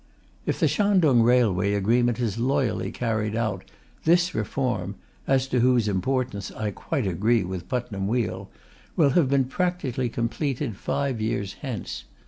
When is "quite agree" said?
6.71-7.43